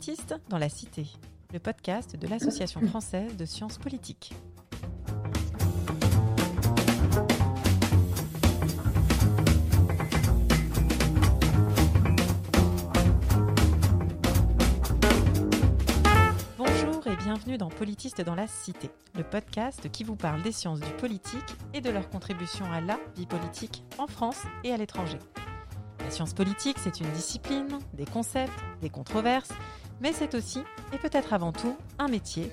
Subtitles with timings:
[0.00, 1.06] Politiste dans la Cité,
[1.52, 4.32] le podcast de l'Association française de sciences politiques.
[16.56, 20.80] Bonjour et bienvenue dans Politiste dans la Cité, le podcast qui vous parle des sciences
[20.80, 25.18] du politique et de leur contribution à la vie politique en France et à l'étranger.
[25.98, 29.52] La science politique, c'est une discipline, des concepts, des controverses,
[30.00, 32.50] mais c'est aussi, et peut-être avant tout, un métier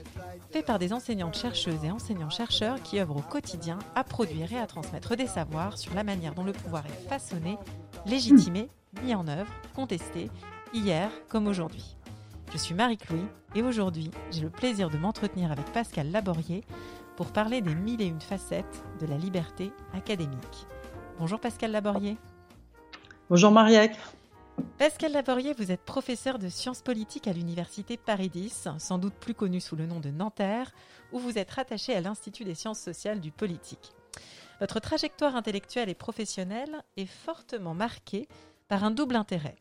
[0.52, 4.68] fait par des enseignantes chercheuses et enseignants-chercheurs qui œuvrent au quotidien à produire et à
[4.68, 7.58] transmettre des savoirs sur la manière dont le pouvoir est façonné,
[8.06, 8.70] légitimé,
[9.04, 10.30] mis en œuvre, contesté,
[10.74, 11.96] hier comme aujourd'hui.
[12.52, 13.22] Je suis Marie-Chloé
[13.56, 16.64] et aujourd'hui, j'ai le plaisir de m'entretenir avec Pascal Laborier
[17.16, 20.68] pour parler des mille et une facettes de la liberté académique.
[21.20, 22.18] Bonjour Pascal Laborier.
[23.30, 23.98] Bonjour Mariette.
[24.78, 29.34] Pascal Laborier, vous êtes professeur de sciences politiques à l'université Paris X, sans doute plus
[29.34, 30.72] connu sous le nom de Nanterre,
[31.12, 33.92] où vous êtes rattaché à l'Institut des sciences sociales du politique.
[34.60, 38.28] Votre trajectoire intellectuelle et professionnelle est fortement marquée
[38.68, 39.56] par un double intérêt.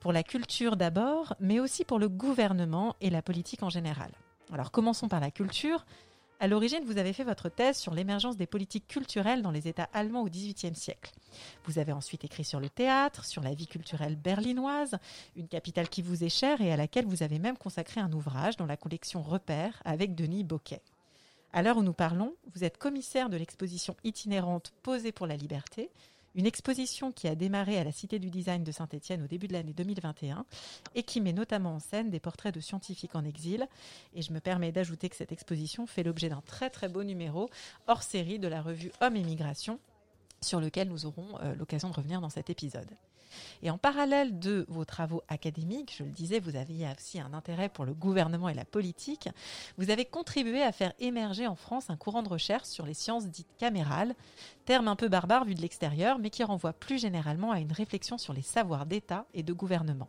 [0.00, 4.10] Pour la culture d'abord, mais aussi pour le gouvernement et la politique en général.
[4.52, 5.84] Alors commençons par la culture.
[6.38, 9.88] À l'origine, vous avez fait votre thèse sur l'émergence des politiques culturelles dans les États
[9.94, 11.12] allemands au XVIIIe siècle.
[11.64, 14.98] Vous avez ensuite écrit sur le théâtre, sur la vie culturelle berlinoise,
[15.36, 18.58] une capitale qui vous est chère et à laquelle vous avez même consacré un ouvrage
[18.58, 20.82] dans la collection Repères avec Denis Boquet.
[21.54, 25.88] À l'heure où nous parlons, vous êtes commissaire de l'exposition itinérante Posée pour la liberté,
[26.36, 29.54] une exposition qui a démarré à la Cité du Design de Saint-Étienne au début de
[29.54, 30.44] l'année 2021
[30.94, 33.66] et qui met notamment en scène des portraits de scientifiques en exil.
[34.14, 37.48] Et je me permets d'ajouter que cette exposition fait l'objet d'un très très beau numéro
[37.88, 39.80] hors série de la revue Hommes et Migration
[40.42, 42.90] sur lequel nous aurons euh, l'occasion de revenir dans cet épisode.
[43.62, 47.68] Et en parallèle de vos travaux académiques, je le disais, vous aviez aussi un intérêt
[47.68, 49.28] pour le gouvernement et la politique.
[49.78, 53.26] Vous avez contribué à faire émerger en France un courant de recherche sur les sciences
[53.26, 54.14] dites camérales,
[54.64, 58.18] terme un peu barbare vu de l'extérieur, mais qui renvoie plus généralement à une réflexion
[58.18, 60.08] sur les savoirs d'État et de gouvernement.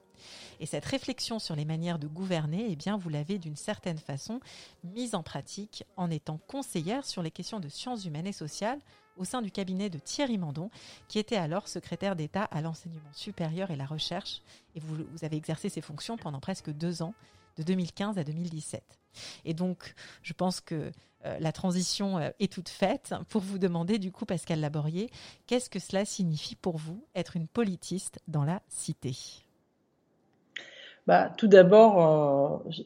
[0.60, 4.40] Et cette réflexion sur les manières de gouverner, eh bien, vous l'avez d'une certaine façon
[4.84, 8.80] mise en pratique en étant conseillère sur les questions de sciences humaines et sociales
[9.18, 10.70] au sein du cabinet de Thierry Mandon,
[11.08, 14.42] qui était alors secrétaire d'État à l'enseignement supérieur et la recherche.
[14.76, 17.14] Et vous, avez exercé ces fonctions pendant presque deux ans,
[17.58, 18.84] de 2015 à 2017.
[19.46, 20.92] Et donc, je pense que
[21.26, 25.10] euh, la transition euh, est toute faite pour vous demander, du coup, Pascal Laborier,
[25.48, 29.18] qu'est-ce que cela signifie pour vous être une politiste dans la cité?
[31.08, 32.84] Bah, Tout d'abord, euh,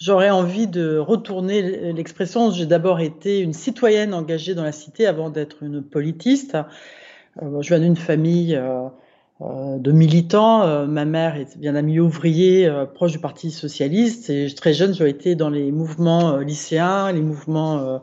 [0.00, 2.50] J'aurais envie de retourner l'expression.
[2.50, 6.56] J'ai d'abord été une citoyenne engagée dans la cité avant d'être une politiste.
[7.38, 8.58] Je viens d'une famille
[9.40, 10.86] de militants.
[10.86, 14.28] ma mère vient d'un milieu ouvrier proche du Parti socialiste.
[14.28, 18.02] Et très jeune, j'ai été dans les mouvements lycéens, les mouvements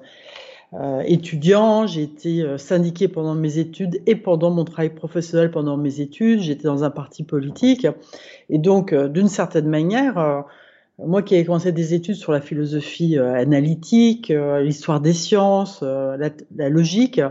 [1.06, 1.86] étudiants.
[1.86, 6.40] J'ai été syndiquée pendant mes études et pendant mon travail professionnel pendant mes études.
[6.40, 7.86] J'étais dans un parti politique.
[8.50, 10.46] Et donc, d'une certaine manière,
[11.00, 15.82] moi qui ai commencé des études sur la philosophie euh, analytique, euh, l'histoire des sciences,
[15.84, 16.18] euh,
[16.56, 17.22] la, logique,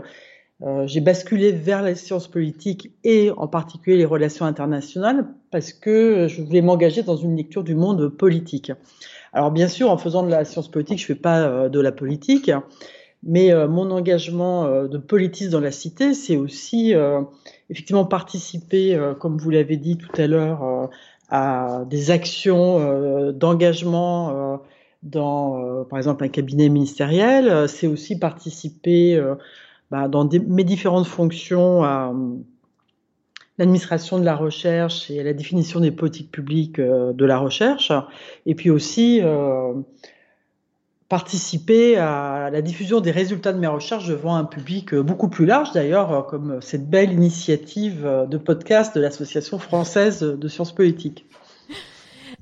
[0.85, 6.41] j'ai basculé vers les sciences politiques et en particulier les relations internationales parce que je
[6.41, 8.71] voulais m'engager dans une lecture du monde politique.
[9.33, 12.51] Alors bien sûr, en faisant de la science politique, je fais pas de la politique,
[13.21, 16.95] mais mon engagement de politiste dans la cité, c'est aussi
[17.69, 20.89] effectivement participer, comme vous l'avez dit tout à l'heure,
[21.29, 24.57] à des actions euh, d'engagement euh,
[25.03, 27.67] dans, euh, par exemple, un cabinet ministériel.
[27.67, 29.21] C'est aussi participer
[29.91, 32.13] bah, dans mes différentes fonctions à
[33.57, 37.91] l'administration de la recherche et à la définition des politiques publiques de la recherche,
[38.45, 39.21] et puis aussi
[41.09, 45.71] participer à la diffusion des résultats de mes recherches devant un public beaucoup plus large,
[45.71, 51.25] d'ailleurs, comme cette belle initiative de podcast de l'Association française de sciences politiques.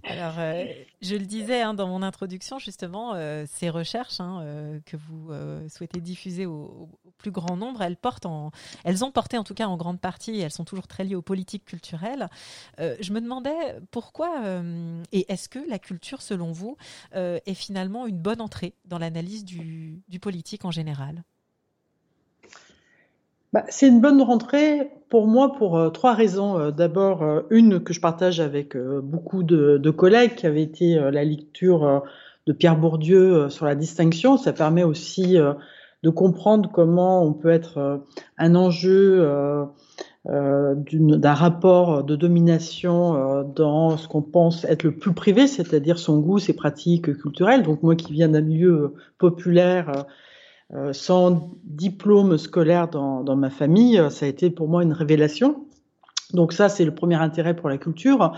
[0.07, 0.65] Alors, euh,
[1.01, 5.31] je le disais hein, dans mon introduction, justement, euh, ces recherches hein, euh, que vous
[5.69, 8.51] souhaitez diffuser au, plus grand nombre, elles, portent en,
[8.83, 11.21] elles ont porté en tout cas en grande partie, elles sont toujours très liées aux
[11.21, 12.29] politiques culturelles.
[12.77, 14.43] je me demandais pourquoi,
[15.11, 16.77] et est-ce que la culture, selon vous,
[17.13, 21.23] est finalement une bonne entrée dans l'analyse du politique en général?
[23.55, 26.59] Bah, c'est une bonne rentrée pour moi pour euh, trois raisons.
[26.59, 31.23] Euh, d'abord, euh, une que je partage avec beaucoup de, collègues, qui avait été la
[31.23, 32.03] lecture
[32.47, 34.35] de Pierre Bourdieu sur la distinction.
[34.35, 35.37] Ça permet aussi
[36.03, 38.01] de comprendre comment on peut être
[38.37, 39.25] un enjeu
[40.25, 46.39] d'un rapport de domination dans ce qu'on pense être le plus privé, c'est-à-dire son goût,
[46.39, 47.63] ses pratiques culturelles.
[47.63, 50.05] Donc moi qui viens d'un milieu populaire,
[50.91, 55.65] sans diplôme scolaire dans, ma famille, ça a été pour moi une révélation.
[56.33, 58.33] Donc ça, c'est le premier intérêt pour la culture.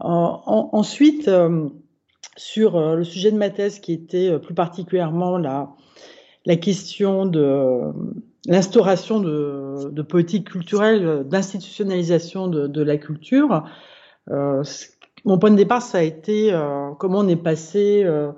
[0.00, 1.28] ensuite,
[2.36, 5.74] sur euh, le sujet de ma thèse qui était euh, plus particulièrement la,
[6.60, 7.80] question de
[8.46, 13.64] l'instauration de, politiques culturelles, d'institutionnalisation de, la culture.
[14.30, 14.62] Euh,
[15.24, 18.30] mon point de départ, ça a été euh, comment on est passé euh,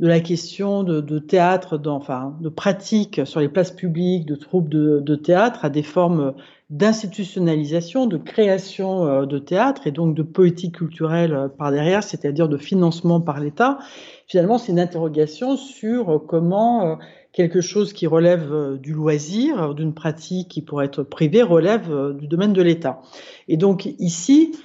[0.00, 5.00] de la question de, théâtre, enfin, de pratique sur les places publiques, de troupes de,
[5.00, 6.34] de théâtre, à des formes
[6.70, 12.48] d'institutionnalisation, de création euh, de théâtre et donc de politique culturelle euh, par derrière, c'est-à-dire
[12.48, 13.78] de financement par l'État.
[14.26, 16.98] Finalement, c'est une interrogation sur euh, comment
[17.32, 22.52] quelque chose qui relève du loisir, d'une pratique qui pourrait être privée, relève du domaine
[22.52, 23.00] de l'État.
[23.46, 24.56] Et donc ici,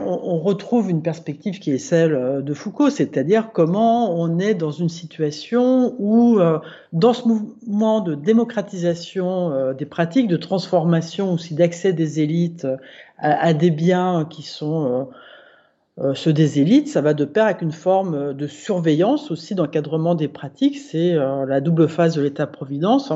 [0.00, 4.70] on, retrouve une perspective qui est celle euh, de Foucault, c'est-à-dire comment on est dans
[4.70, 6.58] une situation où, euh,
[6.92, 12.66] dans ce mouvement de démocratisation euh, des pratiques, de transformation aussi d'accès des élites
[13.18, 15.08] à, des biens qui sont
[16.14, 20.26] ceux des élites, ça va de pair avec une forme de surveillance aussi d'encadrement des
[20.26, 23.12] pratiques, c'est la double phase de l'État-providence.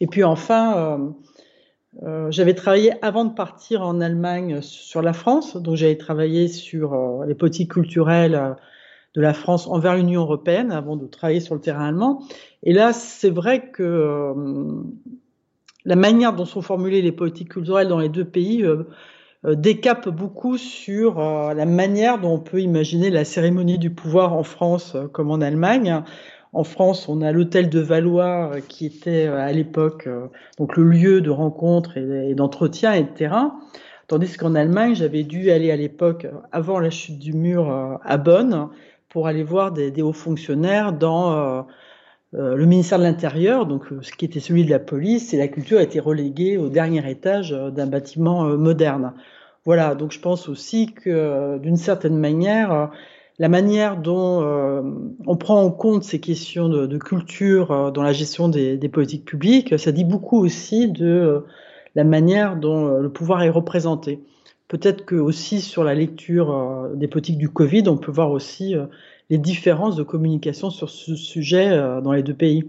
[0.00, 1.14] Et puis enfin,
[2.02, 6.92] euh, j'avais travaillé avant de partir en Allemagne sur la France, donc j'avais travaillé sur
[6.92, 8.50] euh, les politiques culturelles euh,
[9.14, 12.22] de la France envers l'Union européenne avant de travailler sur le terrain allemand.
[12.62, 14.34] Et là, c'est vrai que
[15.86, 18.62] la manière dont sont formulées les politiques culturelles dans les deux pays
[19.42, 24.94] décape beaucoup sur la manière dont on peut imaginer la cérémonie du pouvoir en France
[25.14, 26.02] comme en Allemagne.
[26.56, 30.74] En France, on a l'hôtel de Valois euh, qui était euh, à l'époque euh, donc
[30.78, 33.60] le lieu de rencontre et, d'entretien et de terrain.
[34.08, 38.70] Tandis qu'en Allemagne, j'avais dû aller à l'époque, avant la chute du mur, à Bonn,
[39.10, 41.66] pour aller voir des, hauts fonctionnaires dans
[42.32, 45.80] le ministère de l'Intérieur, donc ce qui était celui de la police, et la culture
[45.80, 49.12] a été reléguée au dernier étage d'un bâtiment moderne.
[49.64, 52.92] Voilà, donc je pense aussi que d'une certaine manière,
[53.38, 54.82] la manière dont euh,
[55.26, 59.78] on prend en compte ces questions de, culture euh, dans la gestion des, politiques publiques,
[59.78, 61.40] ça dit beaucoup aussi de euh,
[61.94, 64.20] la manière dont le pouvoir est représenté.
[64.68, 68.74] Peut-être que aussi sur la lecture des politiques du Covid, on peut voir aussi
[69.30, 71.70] les différences de communication sur ce sujet
[72.02, 72.64] dans les deux pays.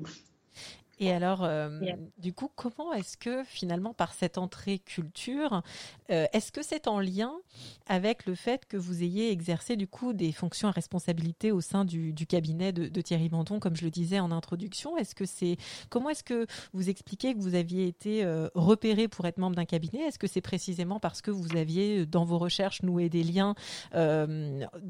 [1.00, 1.80] Et alors, euh,
[2.18, 5.62] du coup, comment est-ce que finalement, par cette entrée culture,
[6.10, 7.34] euh, est-ce que c'est en lien
[7.86, 11.86] avec le fait que vous ayez exercé du coup des fonctions à responsabilité au sein
[11.86, 14.98] du, cabinet de, Thierry Bandon, comme je le disais en introduction?
[14.98, 15.58] Est-ce que c'est
[15.90, 19.66] comment est-ce que vous expliquez que vous aviez été euh, repéré pour être membre d'un
[19.66, 20.02] cabinet?
[20.02, 23.54] Est-ce que c'est précisément parce que vous aviez dans vos recherches noué des liens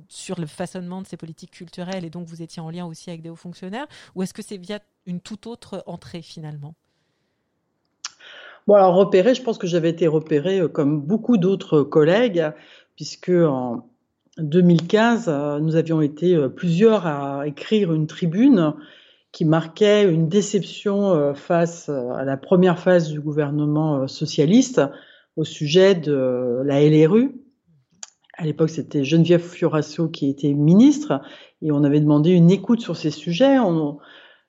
[0.10, 3.22] sur le façonnement de ces politiques culturelles et donc vous étiez en lien aussi avec
[3.22, 3.88] des hauts fonctionnaires?
[4.16, 6.76] Ou est-ce que c'est via une toute autre entrée finalement
[8.68, 12.52] Bon, alors repéré, je pense que j'avais été repéré euh, comme beaucoup d'autres collègues,
[12.98, 13.88] puisque en
[14.40, 18.74] 2015, euh, nous avions été euh, plusieurs à écrire une tribune
[19.32, 24.82] qui marquait une déception face à la première phase du gouvernement socialiste
[25.36, 27.36] au sujet de la LRU.
[28.34, 31.22] À l'époque, c'était Geneviève Fiorasso qui était ministre
[31.62, 33.60] et on avait demandé une écoute sur ces sujets.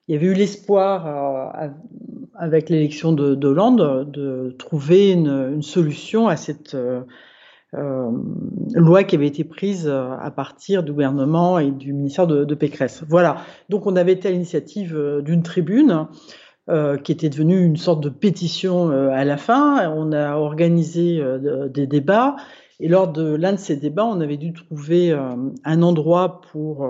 [0.09, 1.67] Il y avait eu l'espoir, euh,
[2.33, 7.01] avec l'élection de, Hollande, de trouver une, solution à cette euh,
[7.75, 8.09] euh,
[8.73, 13.03] loi qui avait été prise à partir du gouvernement et du ministère de, de Pécresse.
[13.07, 13.37] Voilà.
[13.69, 16.07] Donc on avait été à l'initiative d'une tribune.
[17.03, 19.91] qui était devenue une sorte de pétition à la fin.
[19.91, 21.21] On a organisé
[21.69, 22.35] des débats
[22.79, 26.83] et lors de l'un de ces débats, on avait dû trouver un endroit pour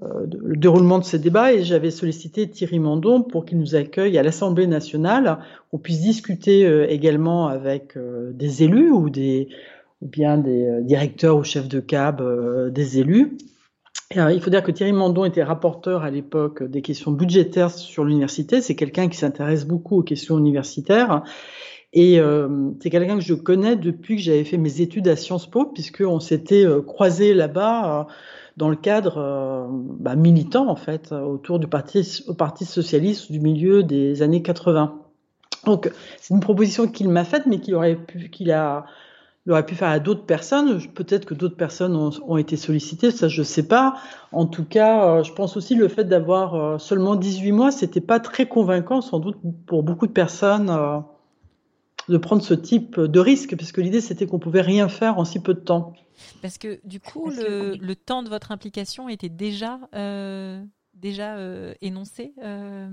[0.00, 4.22] le déroulement de ces débats et j'avais sollicité Thierry Mandon pour qu'il nous accueille à
[4.22, 5.38] l'Assemblée nationale,
[5.70, 9.48] qu'on puisse discuter euh, également avec euh, des élus ou des
[10.00, 12.20] ou bien des directeurs ou chefs de cab
[12.72, 13.36] des élus.
[14.10, 18.60] il faut dire que Thierry Mandon était rapporteur à l'époque des questions budgétaires sur l'université.
[18.60, 21.22] C'est quelqu'un qui s'intéresse beaucoup aux questions universitaires.
[21.92, 22.18] Et
[22.80, 26.18] c'est quelqu'un que je connais depuis que j'avais fait mes études à Sciences Po, puisqu'on
[26.18, 28.08] s'était croisés là-bas
[28.56, 32.04] dans le cadre euh, bah, militant en fait autour du parti,
[32.64, 34.98] socialiste du milieu des années 80.
[35.64, 35.90] Donc
[36.20, 38.30] c'est une proposition qu'il m'a faite, mais qu'il aurait pu,
[39.74, 40.80] faire à d'autres personnes.
[40.88, 43.96] Peut-être que d'autres personnes ont, été sollicitées, ça je sais pas.
[44.32, 48.00] En tout cas, euh, je pense aussi le fait d'avoir euh, seulement 18 mois, c'était
[48.00, 50.70] pas très convaincant, sans doute pour beaucoup de personnes
[52.08, 55.40] de prendre ce type de risque, puisque l'idée c'était qu'on pouvait rien faire en si
[55.40, 55.92] peu de temps.
[56.42, 60.60] Parce que du coup, le, temps de votre implication était déjà euh,
[60.94, 62.88] déjà euh, énoncé euh?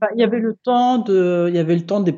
[0.00, 2.14] bah, Il y avait le temps de, il y avait le temps des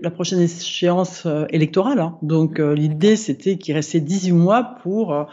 [0.00, 2.00] la prochaine échéance électorale.
[2.00, 2.18] Hein.
[2.22, 2.72] Donc mmh.
[2.72, 5.26] l'idée c'était qu'il restait 18 mois pour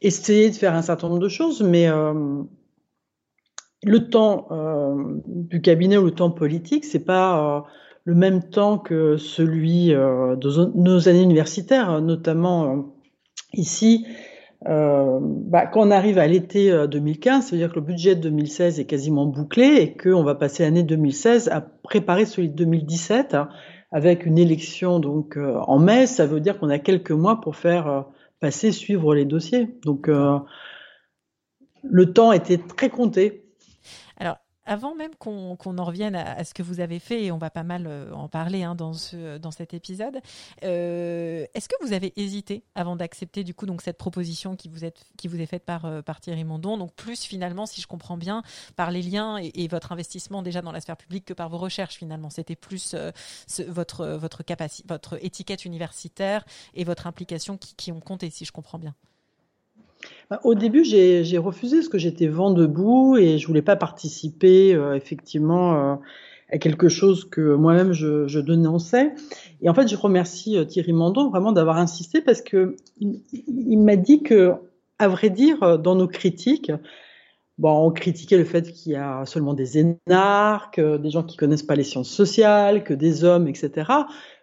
[0.00, 1.88] essayer de faire un certain nombre de choses, mais
[3.82, 4.48] le temps
[5.26, 7.64] du cabinet ou le temps politique, c'est pas
[8.04, 12.94] le même temps que celui de nos années universitaires, notamment
[13.52, 14.06] ici.
[14.66, 18.22] Euh, bah, quand on arrive à l'été 2015, ça veut dire que le budget de
[18.22, 23.34] 2016 est quasiment bouclé et qu'on va passer l'année 2016 à préparer celui de 2017
[23.34, 23.48] hein,
[23.92, 26.06] avec une élection donc en mai.
[26.06, 28.06] Ça veut dire qu'on a quelques mois pour faire
[28.40, 29.78] passer, suivre les dossiers.
[29.84, 30.10] Donc
[31.82, 33.47] le temps était très compté.
[34.70, 37.62] Avant même qu'on en revienne à, ce que vous avez fait, et on va pas
[37.62, 40.20] mal euh, en parler hein, dans, ce, dans cet épisode,
[40.62, 44.84] euh, est-ce que vous avez hésité avant d'accepter du coup donc cette proposition qui vous,
[44.84, 48.42] est, faite par, euh, par Thierry Mondon, donc plus finalement, si je comprends bien,
[48.76, 51.96] par les liens et, votre investissement déjà dans la sphère publique que par vos recherches
[51.96, 52.94] finalement, c'était plus
[53.66, 54.42] votre, votre,
[54.86, 56.44] votre étiquette universitaire
[56.74, 58.94] et votre implication qui ont compté, si je comprends bien.
[60.30, 64.74] Bah, au début, j'ai refusé parce que j'étais vent debout et je voulais pas participer
[64.74, 65.94] euh, effectivement euh,
[66.50, 69.14] à quelque chose que moi-même je, dénonçais.
[69.62, 73.96] Et en fait, je remercie euh, Thierry Mandon vraiment d'avoir insisté parce que il, m'a
[73.96, 74.52] dit que,
[74.98, 76.72] à vrai dire, dans nos critiques,
[77.56, 81.62] bon, on critiquait le fait qu'il y a seulement des énarques, des gens qui connaissent
[81.62, 83.90] pas les sciences sociales, que des hommes, etc.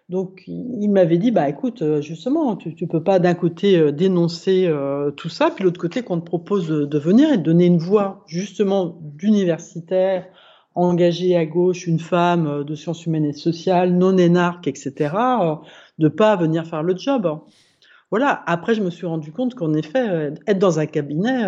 [0.08, 3.90] Donc, il m'avait dit, bah écoute, euh, justement, tu, ne peux pas d'un côté euh,
[3.90, 7.66] dénoncer euh, tout ça, puis l'autre côté qu'on te propose de, venir et de donner
[7.66, 10.28] une voix, justement, d'universitaire,
[10.76, 15.14] engagée à gauche, une femme de sciences humaines et sociales, non énarque, etc.,
[15.98, 17.40] de pas venir faire le job.
[18.10, 18.44] Voilà.
[18.46, 21.46] Après, je me suis rendu compte qu'en effet, être dans un cabinet,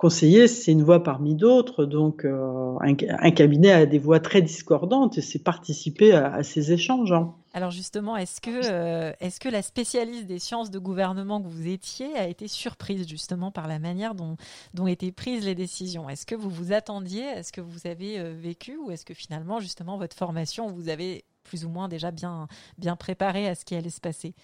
[0.00, 5.18] conseiller, c'est une voix parmi d'autres, donc euh, un, cabinet a des voix très discordantes
[5.18, 7.12] et c'est participer à, ces échanges.
[7.12, 7.34] Hein.
[7.52, 11.66] Alors justement, est-ce que, euh, est-ce que la spécialiste des sciences de gouvernement que vous
[11.66, 14.36] étiez a été surprise justement par la manière dont,
[14.72, 16.08] dont étaient prises les décisions?
[16.08, 19.14] Est-ce que vous vous attendiez à ce que vous avez euh, vécu ou est-ce que
[19.14, 22.46] finalement justement votre formation vous avez plus ou moins déjà bien,
[22.78, 24.34] bien préparé à ce qui allait se passer?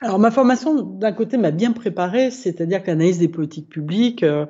[0.00, 4.46] Alors ma formation, d'un côté, m'a bien préparé, c'est-à-dire que l'analyse des politiques publiques euh,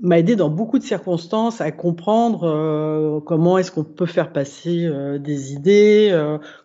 [0.00, 4.84] m'a aidé dans beaucoup de circonstances à comprendre euh, comment est-ce qu'on peut faire passer
[4.84, 6.12] euh, des idées,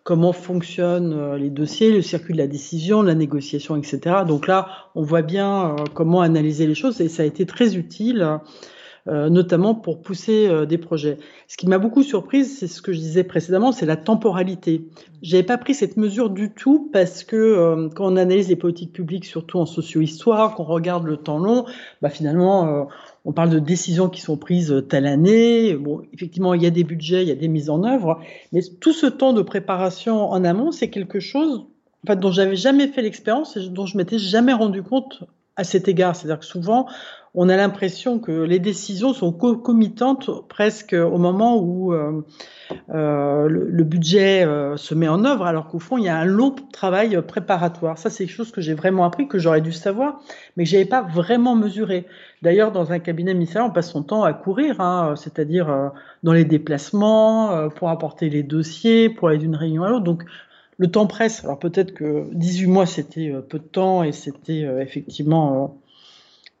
[0.02, 4.24] comment fonctionnent les dossiers, le circuit de la décision, la négociation, etc.
[4.26, 8.22] Donc là, on voit bien comment analyser les choses et ça a été très utile
[8.22, 8.38] euh,
[9.06, 11.18] notamment pour pousser euh, des projets.
[11.48, 14.88] Ce qui m'a beaucoup surprise, c'est ce que je disais précédemment, c'est la temporalité.
[15.22, 18.92] J'avais pas pris cette mesure du tout parce que euh, quand on analyse les politiques
[18.92, 21.66] publiques, surtout en socio-histoire, qu'on regarde le temps long,
[22.02, 22.88] bah finalement,
[23.24, 25.78] on parle de décisions qui sont prises telle année.
[26.12, 28.20] Effectivement, il y a des budgets, il y a des mises en œuvre,
[28.52, 31.66] mais tout ce temps de préparation en amont, c'est quelque chose
[32.04, 35.24] en fait, dont j'avais jamais fait l'expérience et dont je m'étais jamais rendu compte
[35.56, 36.14] à cet égard.
[36.14, 36.86] C'est-à-dire que souvent,
[37.38, 42.24] on a l'impression que les décisions sont concomitantes presque au moment où euh,
[42.88, 46.24] euh, le, budget euh, se met en œuvre, alors qu'au fond, il y a un
[46.24, 47.98] long travail préparatoire.
[47.98, 50.18] Ça, c'est quelque chose que j'ai vraiment appris, que j'aurais dû savoir,
[50.56, 52.06] mais que j'avais pas vraiment mesuré.
[52.40, 56.46] D'ailleurs, dans un cabinet ministériel, on passe son temps à courir, hein, c'est-à-dire dans les
[56.46, 60.04] déplacements, pour apporter les dossiers, pour aller d'une réunion à l'autre.
[60.04, 60.24] Donc,
[60.78, 61.44] le temps presse.
[61.44, 65.78] Alors peut-être que 18 mois, c'était peu de temps et c'était effectivement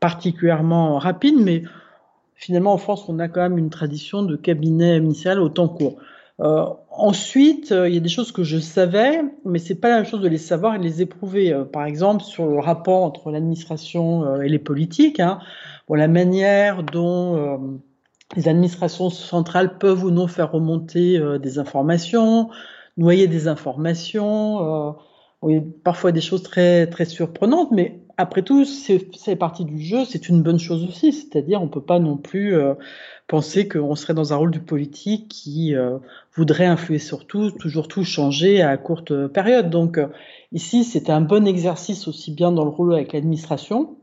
[0.06, 1.64] particulièrement rapide, mais
[2.36, 5.96] finalement en France, on a quand même une tradition de cabinet ministériel au temps court.
[6.38, 9.96] Euh, ensuite, euh, il y a des choses que je savais, mais c'est pas la
[9.96, 11.52] même chose de les savoir et de les éprouver.
[11.52, 15.40] Euh, par exemple, sur le rapport entre l'administration et les politiques, hein,
[15.88, 17.80] la manière dont
[18.36, 22.48] les administrations centrales peuvent ou non faire remonter des informations,
[22.96, 24.94] noyer des informations.
[25.42, 30.30] Oui, parfois des choses très très surprenantes, mais après tout, c'est partie du jeu, c'est
[30.30, 31.12] une bonne chose aussi.
[31.12, 32.72] C'est-à-dire, on peut pas non plus euh,
[33.26, 35.98] penser qu'on serait dans un rôle du politique qui euh,
[36.34, 39.68] voudrait influer sur tout, toujours tout changer à courte période.
[39.68, 40.06] Donc euh,
[40.52, 43.96] ici, c'était un bon exercice aussi bien dans le rôle avec l'administration,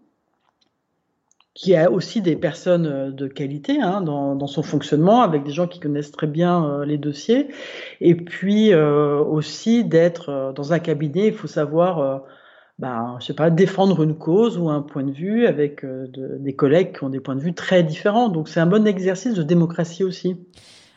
[1.55, 5.67] qui a aussi des personnes de qualité hein, dans, dans, son fonctionnement, avec des gens
[5.67, 7.47] qui connaissent très bien les dossiers,
[8.01, 12.23] et puis aussi d'être dans un cabinet, il faut savoir
[12.79, 16.07] bah, je sais pas, défendre une cause ou un point de vue avec euh,
[16.39, 18.29] des collègues qui ont des points de vue très différents.
[18.29, 20.37] Donc c'est un bon exercice de démocratie aussi.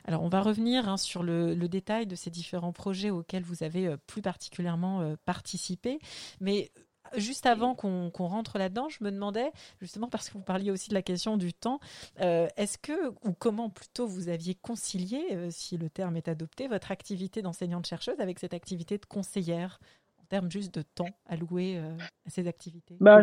[0.06, 3.88] Alors, on va revenir hein, sur le, détail de ces différents projets auxquels vous avez
[3.88, 5.99] euh, plus particulièrement euh, participé.
[6.40, 6.71] Mais
[7.16, 10.95] juste avant qu'on rentre là-dedans, je me demandais, justement parce que vous parliez aussi de
[10.95, 11.78] la question du temps,
[12.18, 17.42] est-ce que, ou comment plutôt vous aviez concilié, si le terme est adopté, votre activité
[17.42, 19.78] d'enseignante-chercheuse avec cette activité de conseillère?
[20.28, 22.97] Termes juste de temps alloué à ces activités?
[23.00, 23.21] Bah,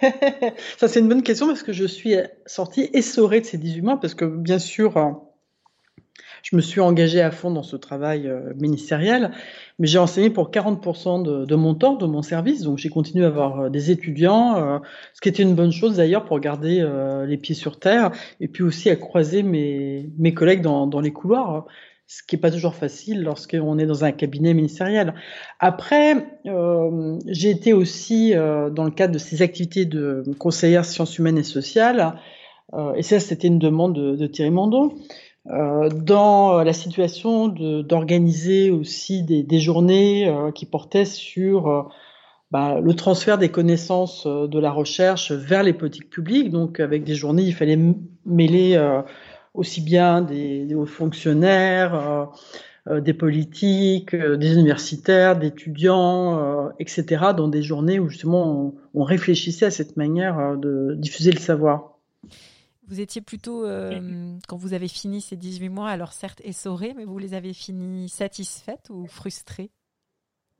[0.78, 2.14] Ça, c'est une bonne question parce que je suis
[2.46, 5.22] sortie essorée de ces 18 mois parce que, bien sûr,
[6.42, 9.30] je me suis engagée à fond dans ce travail euh, ministériel,
[9.78, 13.28] mais j'ai enseigné pour 40% de, mon temps, de mon service, donc j'ai continué à
[13.28, 14.78] avoir euh, des étudiants, euh,
[15.14, 16.86] ce qui était une bonne chose d'ailleurs pour garder
[17.26, 21.66] les pieds sur terre, et puis aussi à croiser mes, collègues dans les couloirs
[22.12, 25.14] ce qui n'est pas toujours facile lorsqu'on est dans un cabinet ministériel.
[25.60, 31.16] Après, euh, j'ai été aussi euh, dans le cadre de ces activités de conseillère sciences
[31.18, 32.18] humaines et sociales,
[32.74, 34.94] euh, et ça c'était une demande de, Thierry Mandon,
[35.46, 41.90] dans la situation d'organiser aussi des, journées qui portaient sur
[42.52, 46.50] bah, le transfert des connaissances de la recherche vers les politiques publiques.
[46.50, 47.78] Donc, avec des journées, il fallait
[48.24, 48.76] mêler
[49.54, 52.30] aussi bien des, hauts fonctionnaires,
[52.90, 59.96] des politiques, des universitaires, d'étudiants, etc., dans des journées où justement on, réfléchissait à cette
[59.96, 61.92] manière de diffuser le savoir.
[62.88, 67.04] Vous étiez plutôt, euh, quand vous avez fini ces 18 mois, alors certes essorée, mais
[67.04, 69.70] vous les avez finis satisfaites ou frustrées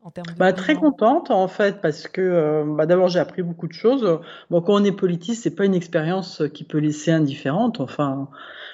[0.02, 3.42] en termes de bah, Très contente en fait, parce que euh, bah, d'abord j'ai appris
[3.42, 4.21] beaucoup de choses.
[4.50, 7.80] Bon, quand on est politiste, c'est pas une expérience qui peut laisser indifférente.
[7.80, 8.28] Enfin,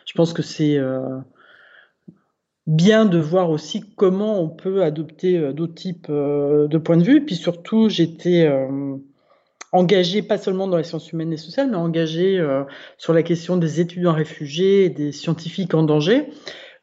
[0.07, 1.19] je pense que c'est euh,
[2.67, 7.25] bien de voir aussi comment on peut adopter d'autres types de points de vue.
[7.25, 8.47] Puis surtout, j'étais
[9.73, 12.65] engagé pas seulement dans les sciences humaines et sociales, mais engagé euh,
[12.97, 16.29] sur la question des étudiants réfugiés et des scientifiques en danger.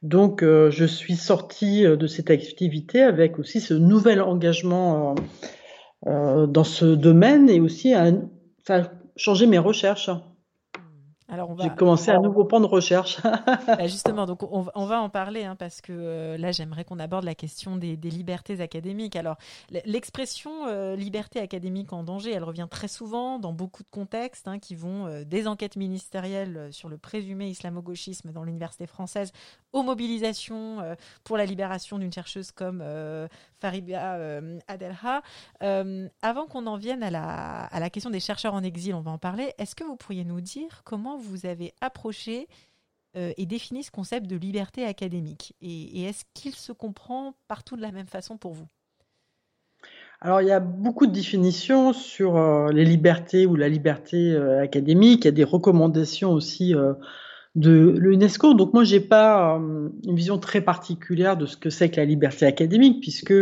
[0.01, 5.15] Donc, euh, je suis sortie euh, de cette activité avec aussi ce nouvel engagement
[6.05, 7.93] dans ce domaine et aussi
[8.63, 10.11] ça a changé mes recherches.
[11.27, 13.20] Alors J'ai commencé un nouveau pan de recherche.
[13.24, 17.24] Bah, justement, donc on, va en parler hein, parce que euh, là, j'aimerais qu'on aborde
[17.24, 19.16] la question des, libertés académiques.
[19.16, 19.38] Alors,
[19.85, 24.59] l'expression euh, liberté académique en danger, elle revient très souvent dans beaucoup de contextes hein,
[24.59, 29.31] qui vont euh, des enquêtes ministérielles sur le présumé islamo-gauchisme dans l'université française
[29.74, 30.77] aux mobilisations
[31.24, 32.81] pour la libération d'une chercheuse comme
[33.59, 34.29] Fariba
[34.68, 35.22] Adelha.
[35.59, 39.11] avant qu'on en vienne à la, à la question des chercheurs en exil, on va
[39.11, 39.53] en parler.
[39.57, 42.47] Est-ce que vous pourriez nous dire comment vous avez approché
[43.17, 47.81] euh, et défini ce concept de liberté académique Et, est-ce qu'il se comprend partout de
[47.81, 48.67] la même façon pour vous?
[50.19, 54.61] Alors, il y a beaucoup de définitions sur euh, les libertés ou la liberté euh,
[54.61, 55.23] académique.
[55.23, 56.73] Il y a des recommandations aussi
[57.55, 58.53] de l'UNESCO.
[58.53, 59.61] Donc, moi, j'ai pas
[60.05, 63.33] une vision très particulière de ce que c'est que la liberté académique, puisque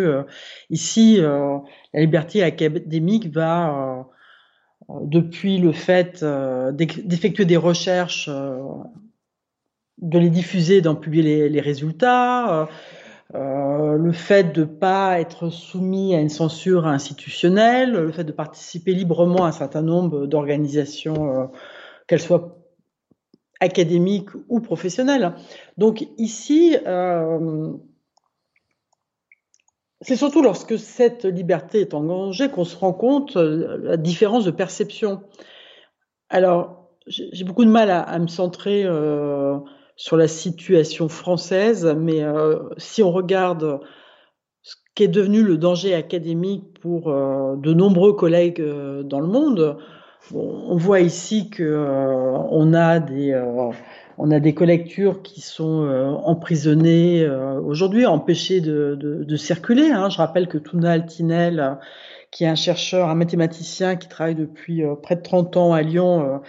[0.70, 4.08] ici, la liberté académique va
[4.90, 8.62] depuis le fait euh, d'effectuer des recherches, euh,
[10.00, 12.68] de les diffuser, d'en publier les, résultats,
[13.36, 18.32] euh, le fait de ne pas être soumis à une censure institutionnelle, le fait de
[18.32, 21.50] participer librement à un certain nombre d'organisations,
[22.08, 22.58] qu'elles soient
[23.60, 25.34] académiques ou professionnelles.
[25.78, 26.76] Donc ici,
[30.04, 34.52] c'est surtout lorsque cette liberté est engagée qu'on se rend compte euh, la différence de
[34.52, 35.22] perception.
[36.30, 39.58] Alors, j'ai beaucoup de mal à, me centrer euh,
[39.96, 43.82] sur la situation française, mais euh, si on regarde
[44.62, 48.64] ce qu'est devenu le danger académique pour de nombreux collègues
[49.04, 49.78] dans le monde,
[50.34, 51.86] on voit ici que
[52.50, 53.34] on a des
[54.18, 59.92] on a des collectures qui sont euh, emprisonnées euh, aujourd'hui, empêchées de, circuler.
[59.92, 60.10] Hein.
[60.10, 61.78] Je rappelle que Tuna Altinel,
[62.32, 65.82] qui est un chercheur, un mathématicien qui travaille depuis euh, près de 30 ans à
[65.82, 66.42] Lyon,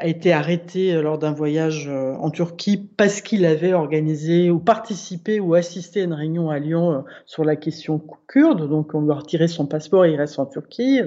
[0.00, 5.40] a été arrêté lors d'un voyage euh, en Turquie parce qu'il avait organisé ou participé
[5.40, 8.66] ou assisté à une réunion à Lyon euh, sur la question kurde.
[8.68, 11.00] Donc on lui a retiré son passeport et il reste en Turquie.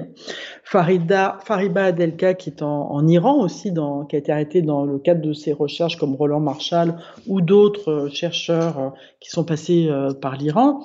[0.62, 3.74] Farida, Fariba Adelka qui est en, Iran aussi,
[4.08, 6.94] qui a été arrêté dans le cadre de ses recherches comme Roland Marshall
[7.26, 10.84] ou d'autres euh, chercheurs qui sont passés par l'Iran.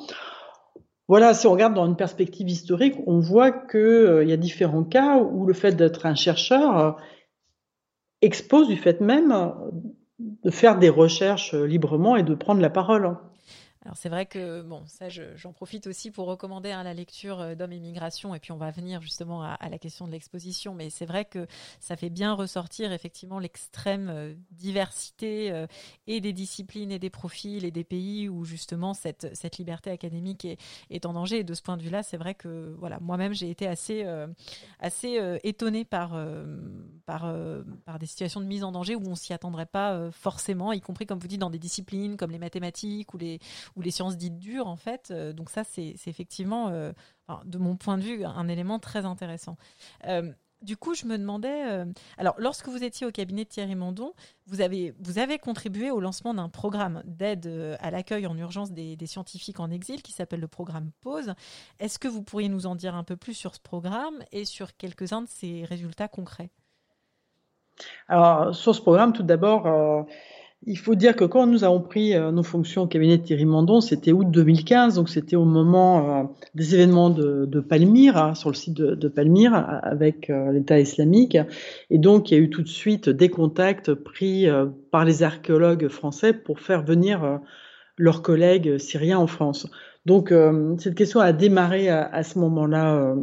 [1.07, 5.17] Voilà, si on regarde dans une perspective historique, on voit qu'il y a différents cas
[5.17, 6.97] où le fait d'être un chercheur
[8.21, 9.53] expose du fait même
[10.19, 13.15] de faire des recherches librement et de prendre la parole.
[13.95, 17.71] C'est vrai que bon, ça j'en profite aussi pour recommander hein, la lecture euh, d'Hommes
[17.71, 20.73] et Migration et puis on va venir justement à, la question de l'exposition.
[20.73, 21.47] Mais c'est vrai que
[21.79, 25.67] ça fait bien ressortir effectivement l'extrême euh, diversité euh,
[26.07, 30.45] et des disciplines et des profils et des pays où justement cette, liberté académique
[30.89, 31.39] est, en danger.
[31.39, 34.05] Et de ce point de vue-là, c'est vrai que voilà, moi-même j'ai été assez
[34.79, 36.17] assez étonnée par
[37.05, 37.33] par
[37.85, 41.05] par des situations de mise en danger où on s'y attendrait pas forcément, y compris
[41.05, 43.39] comme vous dites dans des disciplines comme les mathématiques ou les
[43.79, 45.09] ou les sciences dites dures en fait.
[45.09, 46.91] Euh, donc ça, c'est effectivement, euh,
[47.45, 49.55] de mon point de vue, un élément très intéressant.
[50.05, 50.29] Euh,
[50.61, 51.85] du coup, je me demandais,
[52.17, 54.11] alors lorsque vous étiez au cabinet de Thierry Mandon,
[54.45, 58.97] vous avez, vous avez contribué au lancement d'un programme d'aide à l'accueil en urgence des,
[59.05, 61.33] scientifiques en exil qui s'appelle le programme PAUSE.
[61.79, 64.75] Est-ce que vous pourriez nous en dire un peu plus sur ce programme et sur
[64.75, 66.49] quelques-uns de ses résultats concrets?
[68.09, 69.65] Alors, sur ce programme, tout d'abord,
[70.63, 73.45] il faut dire que quand nous avons pris euh, nos fonctions au cabinet de Thierry
[73.45, 78.49] Mandon, c'était août 2015, donc c'était au moment euh, des événements de, Palmyre, hein, sur
[78.49, 81.37] le site de, de Palmyre, avec euh, l'État islamique.
[81.89, 84.47] Et donc, il y a eu tout de suite des contacts pris
[84.91, 87.39] par les archéologues français pour faire venir
[87.97, 89.69] leurs collègues syriens en France.
[90.05, 90.33] Donc,
[90.77, 93.13] cette question a démarré à, à ce moment-là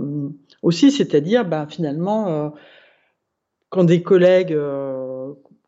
[0.62, 2.52] aussi, c'est-à-dire, bah, finalement,
[3.70, 4.56] quand des collègues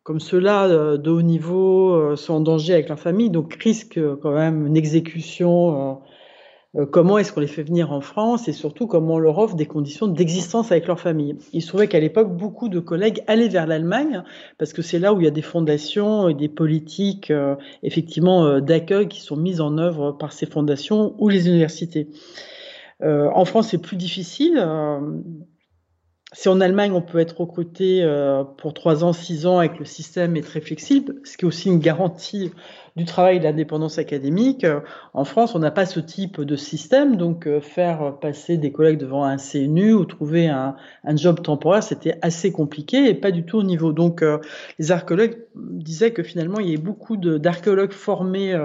[0.09, 3.99] comme ceux-là euh, de haut niveau euh, sont en danger avec leur famille, donc risquent
[3.99, 6.01] euh, quand même une exécution.
[6.91, 9.67] comment est-ce qu'on les fait venir en France et surtout comment on leur offre des
[9.67, 11.37] conditions d'existence avec leur famille.
[11.53, 14.23] Il se trouvait qu'à l'époque, beaucoup de collègues allaient vers l'Allemagne
[14.57, 17.31] parce que c'est là où il y a des fondations et des politiques
[17.83, 22.07] effectivement d'accueil qui sont mises en œuvre par ces fondations ou les universités.
[23.03, 24.59] en France, c'est plus difficile
[26.31, 29.79] si en Allemagne on peut être recruté euh, pour trois ans, six ans et que
[29.79, 32.51] le système est très flexible, ce qui est aussi une garantie
[32.95, 34.81] du travail et de l'indépendance académique, euh,
[35.13, 38.99] en France on n'a pas ce type de système, donc euh, faire passer des collègues
[38.99, 43.43] devant un CNU ou trouver un, un job temporaire, c'était assez compliqué et pas du
[43.43, 43.91] tout au niveau.
[43.91, 44.23] Donc
[44.77, 48.55] les archéologues disaient que finalement il y avait beaucoup d'archéologues formés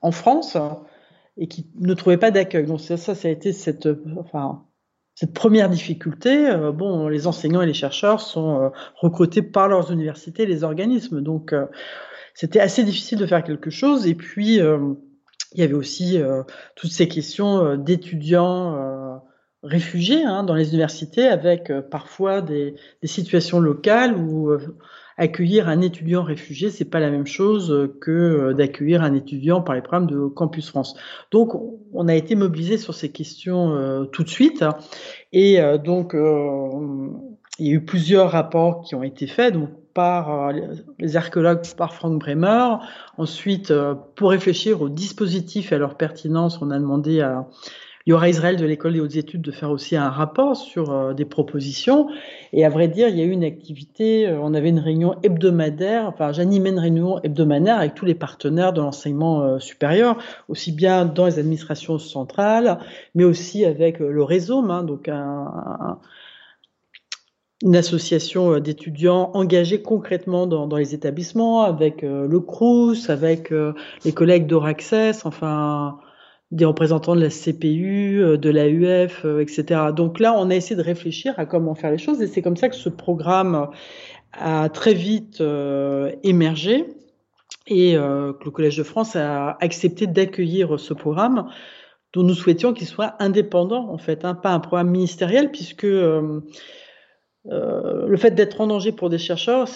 [0.00, 0.56] en France
[1.36, 2.66] et qui ne trouvaient pas d'accueil.
[2.66, 4.62] Donc ça, ça a été cette, enfin
[5.14, 9.92] cette première difficulté, euh, bon, les enseignants et les chercheurs sont euh, recrutés par leurs
[9.92, 11.66] universités, les organismes, donc euh,
[12.34, 14.06] c'était assez difficile de faire quelque chose.
[14.06, 16.18] Et puis il y avait aussi
[16.76, 19.20] toutes ces questions d'étudiants
[19.62, 24.56] réfugiés hein, dans les universités, avec parfois des, des, situations locales où
[25.20, 29.74] accueillir un étudiant réfugié, c'est pas la même chose que euh, d'accueillir un étudiant par
[29.74, 30.96] les programmes de Campus France.
[31.30, 31.52] Donc,
[31.92, 34.64] on a été mobilisé sur ces questions euh, tout de suite.
[35.32, 36.14] Et euh, donc,
[37.58, 39.52] il y a eu plusieurs rapports qui ont été faits.
[39.52, 40.52] Donc, par
[41.00, 42.76] les archéologues, par Frank Bremer.
[43.18, 43.72] Ensuite,
[44.14, 47.48] pour réfléchir aux dispositifs et à leur pertinence, on a demandé à,
[48.10, 50.90] il y aura Israël de l'école des hautes études de faire aussi un rapport sur
[50.90, 52.08] euh, des propositions.
[52.52, 55.14] Et à vrai dire, il y a eu une activité, euh, on avait une réunion
[55.22, 60.18] hebdomadaire, enfin j'animais une réunion hebdomadaire avec tous les partenaires de l'enseignement euh, supérieur,
[60.48, 62.80] aussi bien dans les administrations centrales,
[63.14, 66.00] mais aussi avec le réseau, hein, donc un,
[67.62, 73.54] une association d'étudiants engagés concrètement dans, dans, les établissements, avec le CRUS, avec
[74.04, 76.00] les collègues d'Oraccess, enfin
[76.50, 79.80] des représentants de la CPU, euh, de l'AUF, euh, etc.
[79.94, 82.56] Donc là, on a essayé de réfléchir à comment faire les choses et c'est comme
[82.56, 83.68] ça que ce programme
[84.32, 86.86] a très vite euh, émergé
[87.66, 91.48] et que le Collège de France a accepté d'accueillir ce programme
[92.12, 96.42] dont nous souhaitions qu'il soit indépendant, en fait, hein, pas un programme ministériel, puisque le
[98.16, 99.68] fait d'être en danger pour des chercheurs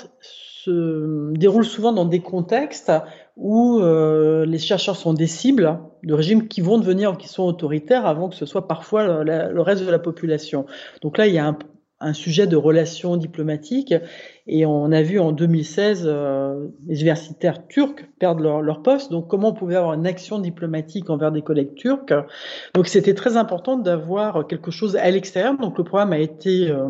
[0.65, 2.93] se déroule souvent dans des contextes
[3.37, 8.07] où euh, les chercheurs sont des cibles de régimes qui vont devenir qui sont autoritaires
[8.07, 10.67] avant que ce soit parfois le, reste de la population.
[11.03, 11.57] Donc là, il y a
[12.01, 13.95] un, sujet de relations diplomatiques
[14.47, 19.11] et on a vu en 2016 euh, les universitaires turcs perdre leur, leur, poste.
[19.11, 22.13] Donc comment on pouvait avoir une action diplomatique envers des collègues turcs?
[22.75, 25.57] Donc c'était très important d'avoir quelque chose à l'extérieur.
[25.57, 26.89] Donc le programme a été euh,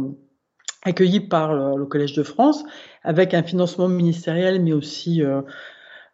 [0.84, 2.64] accueilli par le, Collège de France
[3.04, 5.42] avec un financement ministériel mais aussi euh,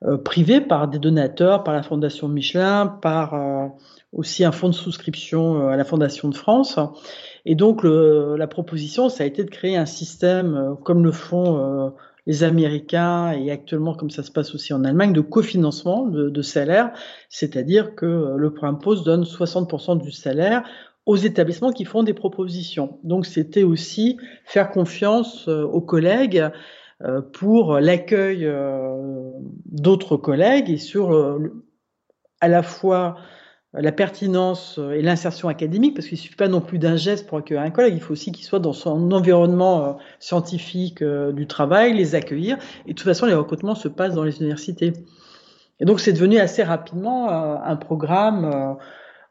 [0.03, 3.69] euh, privé par des donateurs, par la Fondation Michelin, par euh,
[4.13, 6.79] aussi un fonds de souscription à la Fondation de France.
[7.47, 11.93] Et donc la proposition, ça a été de créer un système comme le font
[12.27, 16.93] les Américains et actuellement comme ça se passe aussi en Allemagne de cofinancement de, salaire,
[17.31, 20.65] c'est-à-dire que le programme donne 60% du salaire
[21.07, 22.99] aux établissements qui font des propositions.
[23.05, 26.51] Donc c'était aussi faire confiance aux collègues
[27.33, 29.31] pour l'accueil euh,
[29.67, 31.39] d'autres collègues et sur
[32.41, 33.17] à la fois
[33.73, 37.39] la pertinence et l'insertion académique, parce qu'il ne suffit pas non plus d'un geste pour
[37.39, 42.17] accueillir un collègue, il faut aussi qu'il soit dans son environnement scientifique du travail, les
[42.17, 42.59] accueillir.
[42.87, 44.93] Et de toute façon, les recrutements se passent dans les universités.
[45.79, 48.77] Et donc, c'est devenu assez rapidement un programme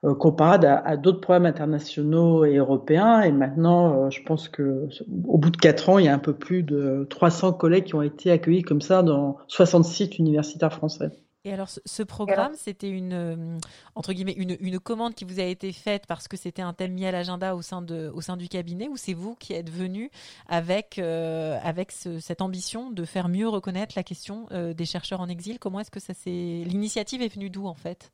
[0.06, 3.22] euh, comparable à, d'autres programmes internationaux et européens.
[3.22, 4.88] Et maintenant, euh, je pense que
[5.28, 7.96] au bout de quatre ans, il y a un peu plus de 300 collègues qui
[7.96, 11.12] ont été accueillis comme ça dans 60 sites universitaires français.
[11.44, 13.58] Et alors, ce, programme, c'était une, euh,
[13.94, 16.94] entre guillemets, une, une, commande qui vous a été faite parce que c'était un thème
[16.94, 19.70] mis à l'agenda au, sein de, au sein du cabinet ou c'est vous qui êtes
[19.70, 20.12] venu
[20.48, 25.60] avec, avec cette ambition de faire mieux reconnaître la question des chercheurs en exil?
[25.60, 26.64] Comment est-ce que ça s'est.
[26.66, 28.12] L'initiative est venue d'où, en fait?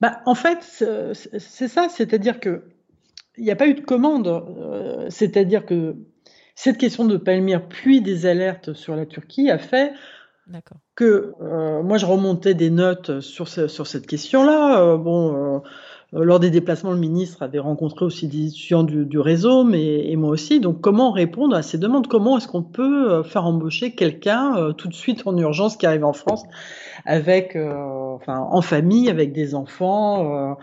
[0.00, 0.62] Bah, en fait,
[1.38, 2.64] c'est ça, c'est-à-dire que
[3.36, 4.28] il n'y a pas eu de commande.
[4.28, 5.96] Euh, c'est-à-dire que
[6.54, 9.92] cette question de Palmyre, puis des alertes sur la Turquie, a fait
[10.94, 14.80] que euh, moi je remontais des notes sur, sur cette question-là.
[14.80, 15.62] Euh, bon,
[16.14, 20.30] lors des déplacements, le ministre avait rencontré aussi des étudiants du, réseau, mais et moi
[20.30, 20.60] aussi.
[20.60, 22.06] Donc, comment répondre à ces demandes?
[22.06, 26.12] Comment est-ce qu'on peut faire embaucher quelqu'un tout de suite en urgence qui arrive en
[26.12, 26.44] France
[27.04, 27.72] avec, euh,
[28.14, 30.54] enfin, en famille, avec des enfants, euh,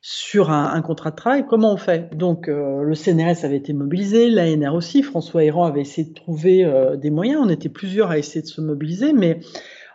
[0.00, 1.46] sur un, contrat de travail?
[1.48, 2.14] Comment on fait?
[2.14, 5.02] Donc, euh, le CNRS avait été mobilisé, l'ANR aussi.
[5.02, 7.40] François Héran avait essayé de trouver des moyens.
[7.44, 9.40] On était plusieurs à essayer de se mobiliser, mais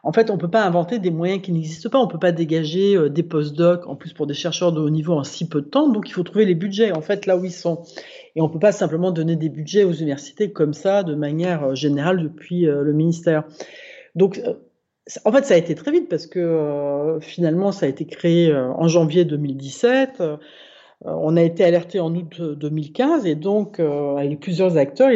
[0.03, 1.99] en fait, on peut pas inventer des moyens qui n'existent pas.
[1.99, 5.23] On peut pas dégager des post-docs, en plus pour des chercheurs de haut niveau en
[5.23, 5.89] si peu de temps.
[5.89, 7.83] Donc, il faut trouver les budgets, en fait, là où ils sont.
[8.35, 12.23] Et on peut pas simplement donner des budgets aux universités comme ça, de manière générale,
[12.23, 13.43] depuis le ministère.
[14.15, 14.41] Donc,
[15.25, 18.51] en fait, ça a été très vite parce que euh, finalement, ça a été créé
[18.51, 20.21] euh, en janvier 2017.
[20.21, 20.37] Euh,
[21.03, 25.09] on a été alerté en août 2015 et donc, avec plusieurs acteurs,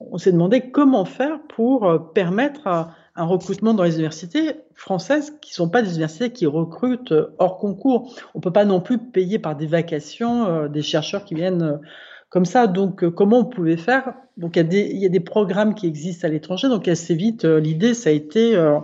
[0.00, 5.54] on s'est demandé comment faire pour permettre un recrutement dans les universités françaises qui ne
[5.54, 8.14] sont pas des universités qui recrutent hors concours.
[8.34, 11.80] On ne peut pas non plus payer par des vacations des chercheurs qui viennent
[12.28, 12.66] comme ça.
[12.66, 14.14] Donc, euh, comment on pouvait faire?
[14.36, 16.68] Donc, il y, a des, il y, a des, programmes qui existent à l'étranger.
[16.68, 18.78] Donc, assez vite, euh, l'idée, ça a été euh,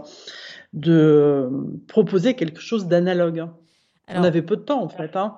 [0.72, 1.50] de
[1.88, 3.46] proposer quelque chose d'analogue.
[4.08, 5.16] On avait peu de temps, en fait.
[5.16, 5.36] Hein.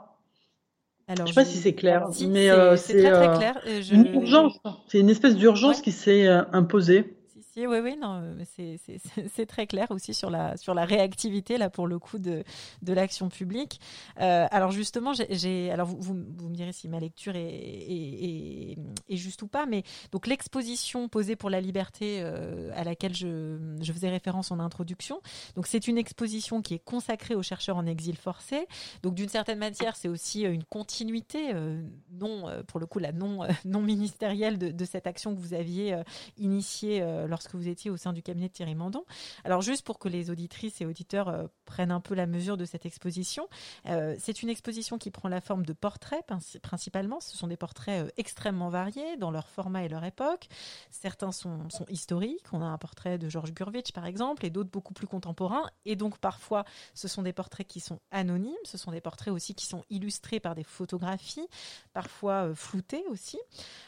[1.06, 3.60] Alors, je ne sais pas si c'est clair, mais c'est très, très clair.
[3.92, 4.58] une urgence.
[4.88, 7.13] C'est une espèce d'urgence qui s'est imposée
[7.56, 8.36] oui, oui, non,
[9.34, 12.44] c'est très clair aussi sur la, réactivité, là, pour le coup, de,
[12.86, 13.80] l'action publique.
[14.20, 15.70] Euh, alors, justement, j'ai.
[15.70, 18.76] Alors, vous, vous, me direz si ma lecture est,
[19.10, 23.58] juste ou pas, mais donc, l'exposition posée pour la liberté euh, à laquelle je,
[23.92, 25.20] faisais référence en introduction,
[25.54, 28.66] donc, c'est une exposition qui est consacrée aux chercheurs en exil forcé.
[29.02, 31.52] Donc, d'une certaine matière, c'est aussi euh, une continuité,
[32.10, 35.96] non, pour le coup, la non, non ministérielle de, de, cette action que vous aviez
[36.36, 39.04] initiée lorsque que vous étiez au sein du cabinet de Thierry Mandon.
[39.44, 42.64] Alors juste pour que les auditrices et auditeurs euh, prennent un peu la mesure de
[42.64, 43.48] cette exposition,
[43.86, 46.24] euh, c'est une exposition qui prend la forme de portraits
[46.62, 47.20] principalement.
[47.20, 50.48] Ce sont des portraits euh, extrêmement variés dans leur format et leur époque.
[50.90, 52.46] Certains sont, historiques.
[52.52, 55.68] On a un portrait de Georges Gurvitch par exemple et d'autres beaucoup plus contemporains.
[55.84, 58.54] Et donc parfois ce sont des portraits qui sont anonymes.
[58.64, 61.46] Ce sont des portraits aussi qui sont illustrés par des photographies,
[61.92, 63.38] parfois floutées aussi.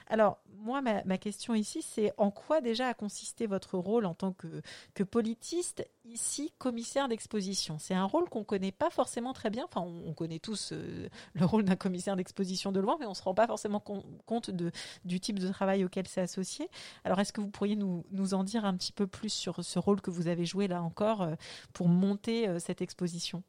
[0.09, 4.32] Alors moi ma question ici c'est en quoi déjà a consisté votre rôle en tant
[4.32, 7.78] que, politiste, ici commissaire d'exposition.
[7.78, 9.64] C'est un rôle qu'on ne connaît pas forcément très bien.
[9.64, 13.14] Enfin, on, connaît tous euh, le rôle d'un commissaire d'exposition de loin, mais on ne
[13.14, 14.70] se rend pas forcément compte de,
[15.04, 16.68] du type de travail auquel c'est associé.
[17.04, 19.78] Alors, est-ce que vous pourriez nous, nous, en dire un petit peu plus sur ce
[19.78, 21.35] rôle que vous avez joué là encore euh,
[21.72, 23.42] pour monter euh, cette exposition?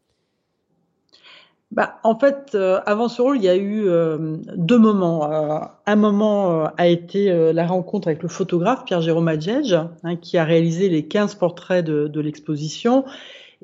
[1.72, 5.30] Bah, en fait, euh, avant ce rôle, il y a eu euh, deux moments.
[5.32, 10.46] Euh, un moment a été la rencontre avec le photographe Pierre-Jérôme Adjège, hein, qui a
[10.46, 13.04] réalisé les 15 portraits de, de l'exposition.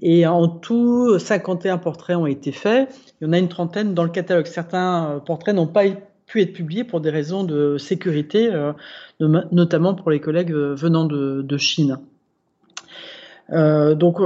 [0.01, 2.89] Et en tout, 51 portraits ont été faits.
[3.21, 4.47] Il y en a une trentaine dans le catalogue.
[4.47, 5.83] Certains portraits n'ont pas
[6.25, 8.51] pu être publiés pour des raisons de sécurité,
[9.19, 11.99] notamment pour les collègues venant de, de Chine.
[13.49, 14.17] donc,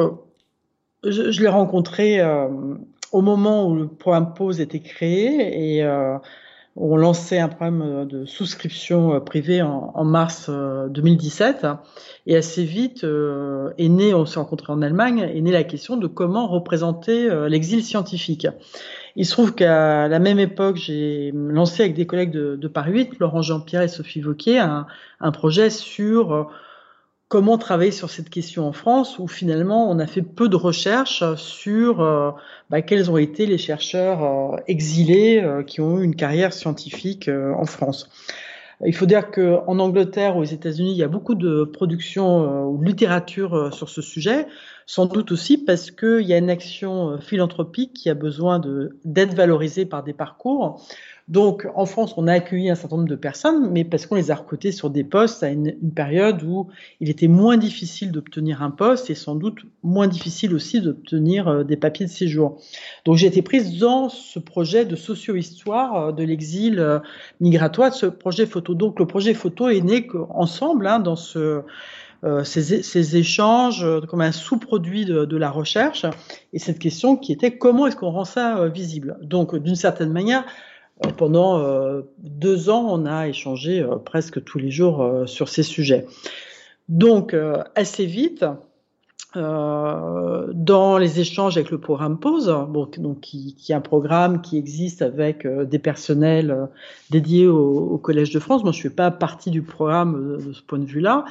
[1.04, 2.22] je, je l'ai rencontré
[3.12, 6.18] au moment où le programme Pause était créé et euh,
[6.80, 11.74] on lançait un programme de souscription euh, privée en, mars 2017 euh,
[12.28, 15.98] et assez vite euh, est né, on s'est rencontré en Allemagne, est née la question
[15.98, 18.48] de comment représenter l'exil scientifique.
[19.16, 23.20] Il se trouve qu'à la même époque, j'ai lancé avec des collègues de, Paris 8,
[23.20, 26.52] Laurent Jean-Pierre et Sophie Vauquier, un projet sur
[27.28, 31.24] comment travailler sur cette question en France, où finalement on a fait peu de recherches
[31.36, 32.32] sur euh,
[32.70, 37.30] bah, quels ont été les chercheurs euh, exilés euh, qui ont eu une carrière scientifique
[37.30, 38.10] en France.
[38.86, 42.78] Il faut dire qu'en Angleterre ou aux États-Unis, il y a beaucoup de production ou
[42.78, 44.46] de littérature sur ce sujet.
[44.88, 48.60] Sans doute aussi parce qu'il y a une action philanthropique qui a besoin
[49.06, 50.82] d'être valorisée par des parcours.
[51.28, 54.32] Donc, en France, on a accueilli un certain nombre de personnes, mais parce qu'on les
[54.32, 56.70] a recrutées sur des postes à une, période où
[57.02, 61.64] il était moins difficile d'obtenir un poste et sans doute moins difficile aussi d'obtenir euh,
[61.64, 62.62] des papiers de séjour.
[63.04, 67.00] Donc, j'ai été prise dans ce projet de socio-histoire euh, de l'exil euh,
[67.42, 68.74] migratoire, ce projet photo.
[68.74, 71.62] Donc, le projet photo est né ensemble hein, dans ce,
[72.44, 76.06] ces, échanges comme un sous-produit de, la recherche
[76.54, 79.18] et cette question qui était comment est-ce qu'on rend ça visible.
[79.22, 80.44] Donc, d'une certaine manière,
[81.06, 85.64] euh, pendant euh, deux ans, on a échangé euh, presque tous les jours sur ces
[85.64, 86.06] sujets.
[86.90, 87.36] Donc,
[87.76, 88.46] assez vite,
[89.36, 92.48] dans les échanges avec le programme Pause,
[92.98, 96.70] donc, qui, est un programme qui existe avec des personnels
[97.10, 98.64] dédiés au, Collège de France.
[98.64, 101.26] Moi, je ne fais pas partie du programme de ce point de vue-là.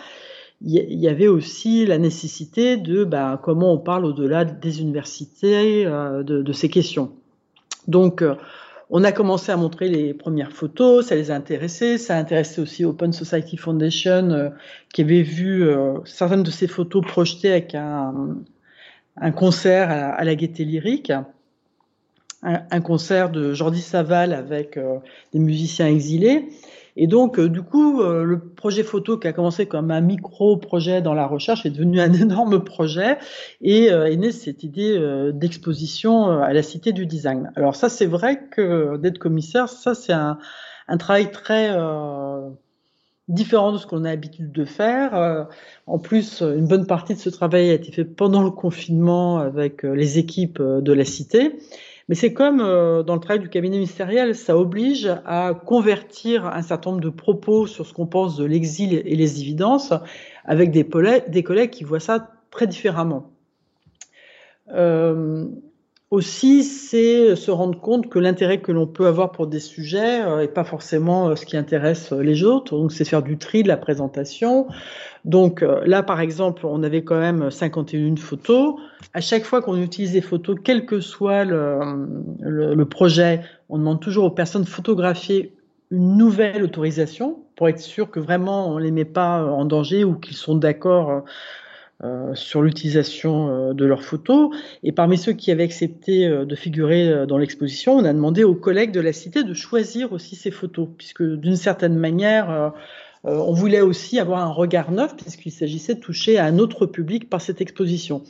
[0.62, 6.22] Il y, avait aussi la nécessité de bah, comment on parle au-delà des universités de,
[6.22, 7.12] de, ces questions.
[7.88, 8.24] Donc,
[8.88, 12.60] on a commencé à montrer les premières photos, ça les a intéressés, ça a intéressé
[12.60, 14.50] aussi Open Society Foundation euh,
[14.92, 18.36] qui avait vu euh, certaines de ces photos projetées avec un,
[19.34, 21.12] concert à, la Gaieté Lyrique,
[22.42, 24.98] un, concert de Jordi Saval avec euh,
[25.32, 26.48] des musiciens exilés.
[26.96, 31.02] Et donc, euh, du coup, euh, le projet photo qui a commencé comme un micro-projet
[31.02, 33.18] dans la recherche est devenu un énorme projet
[33.60, 34.98] et euh, est né cette idée
[35.34, 37.52] d'exposition à la Cité du Design.
[37.54, 40.38] Alors ça, c'est vrai que d'être commissaire, ça, c'est un,
[40.88, 41.76] un, travail très
[43.28, 45.46] différent de ce qu'on a l'habitude de faire.
[45.86, 49.82] en plus, une bonne partie de ce travail a été fait pendant le confinement avec
[49.82, 51.58] les équipes de la Cité.
[52.08, 56.62] Mais c'est comme euh, dans le travail du cabinet ministériel, ça oblige à convertir un
[56.62, 59.92] certain nombre de propos sur ce qu'on pense de l'exil et les évidences
[60.44, 63.32] avec des, collègues qui voient ça très différemment.
[64.72, 65.46] Euh,
[66.10, 70.44] aussi, c'est se rendre compte que l'intérêt que l'on peut avoir pour des sujets n'est
[70.44, 72.76] euh, pas forcément ce qui intéresse les autres.
[72.76, 74.68] Donc, c'est faire du tri de la présentation,
[75.26, 78.76] donc euh, là, par exemple, on avait quand même 51 photos.
[79.12, 84.26] À chaque fois qu'on utilise des photos, quel que soit le, projet, on demande toujours
[84.26, 85.52] aux personnes photographiées
[85.90, 90.14] une nouvelle autorisation pour être sûr que vraiment on les met pas en danger ou
[90.14, 91.24] qu'ils sont d'accord
[92.04, 94.50] euh, sur l'utilisation euh, de leurs photos.
[94.82, 98.92] Et parmi ceux qui avaient accepté de figurer dans l'exposition, on a demandé aux collègues
[98.92, 102.72] de la cité de choisir aussi ces photos, puisque d'une certaine manière,
[103.26, 106.86] euh, on voulait aussi avoir un regard neuf puisqu'il s'agissait de toucher à un autre
[106.86, 108.22] public par cette exposition.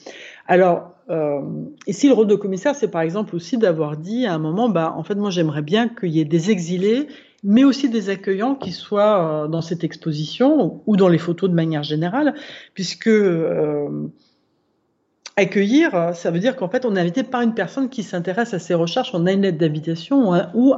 [0.46, 1.40] Alors, euh,
[1.86, 4.94] ici, le rôle de commissaire, c'est par exemple aussi d'avoir dit à un moment, bah,
[4.96, 7.08] en fait, moi, j'aimerais bien qu'il y ait des exilés,
[7.46, 11.54] mais aussi des accueillants qui soient euh, dans cette exposition ou dans les photos de
[11.54, 12.34] manière générale,
[12.74, 13.08] puisque
[15.36, 18.58] accueillir, ça veut dire qu'en fait, on est invité par une personne qui s'intéresse à
[18.58, 20.74] ces recherches, on a une lettre d'invitation ou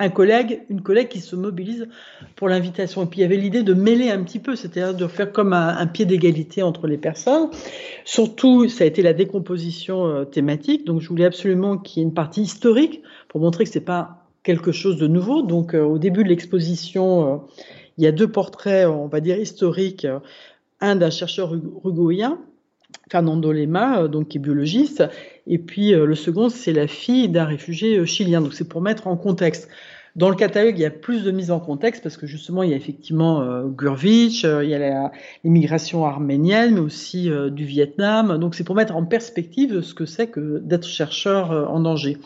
[0.00, 1.88] un collègue, une collègue qui se mobilise
[2.34, 3.04] pour l'invitation.
[3.04, 5.52] Et puis il y avait l'idée de mêler un petit peu, c'est-à-dire de faire comme
[5.52, 7.50] un, pied d'égalité entre les personnes.
[8.04, 10.84] Surtout, ça a été la décomposition euh, thématique.
[10.84, 14.23] Donc je voulais absolument qu'il y ait une partie historique pour montrer que c'est pas
[14.44, 15.42] quelque chose de nouveau.
[15.42, 17.36] Donc euh, au début de l'exposition, euh,
[17.98, 20.06] il y a deux portraits, on va dire historiques,
[20.80, 22.38] un d'un chercheur uruguayen
[23.10, 25.04] Fernando Lema, donc qui est biologiste,
[25.46, 28.40] et puis le second, c'est la fille d'un réfugié chilien.
[28.40, 29.68] Donc c'est pour mettre en contexte.
[30.16, 32.70] Dans le catalogue, il y a plus de mise en contexte parce que justement, il
[32.70, 35.10] y a effectivement euh, Gurvitch, euh, il y a
[35.42, 38.38] l'immigration arménienne, mais aussi euh, du Vietnam.
[38.38, 42.18] Donc, c'est pour mettre en perspective ce que c'est que d'être chercheur en danger.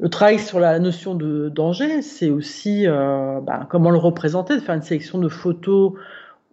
[0.00, 4.74] Le travail sur la notion de danger, c'est aussi ben, comment le représenter, de faire
[4.74, 5.92] une sélection de photos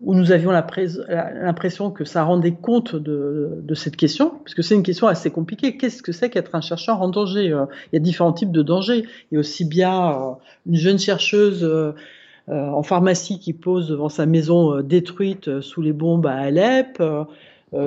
[0.01, 4.83] où nous avions l'impression que ça rendait compte de, de cette question, puisque c'est une
[4.83, 5.75] question assez compliquée.
[5.75, 8.62] Qu'est-ce que c'est qu'être un chercheur en danger euh, Il y a différents types de
[8.62, 9.05] dangers.
[9.31, 10.31] Il y a aussi bien euh,
[10.67, 11.93] une jeune chercheuse euh,
[12.47, 17.01] en pharmacie qui pose devant sa maison détruite sous les bombes à Alep,